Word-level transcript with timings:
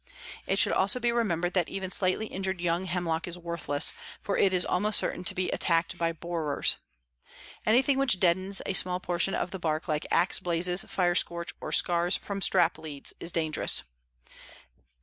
It 0.47 0.57
should 0.57 0.73
also 0.73 0.99
be 0.99 1.11
remembered 1.11 1.53
that 1.53 1.69
even 1.69 1.91
slightly 1.91 2.25
injured 2.25 2.59
young 2.59 2.85
hemlock 2.85 3.27
is 3.27 3.37
worthless, 3.37 3.93
for 4.19 4.35
it 4.35 4.51
is 4.51 4.65
almost 4.65 4.97
certain 4.97 5.23
to 5.25 5.35
be 5.35 5.49
attacked 5.51 5.95
by 5.99 6.11
borers. 6.11 6.77
Anything 7.67 7.99
which 7.99 8.19
deadens 8.19 8.63
a 8.65 8.73
small 8.73 8.99
portion 8.99 9.35
of 9.35 9.51
the 9.51 9.59
bark 9.59 9.87
like 9.87 10.07
axe 10.09 10.39
blazes, 10.39 10.83
fire 10.85 11.13
scorch, 11.13 11.53
or 11.61 11.71
scars 11.71 12.17
from 12.17 12.41
strap 12.41 12.79
leads, 12.79 13.13
is 13.19 13.31
dangerous. 13.31 13.83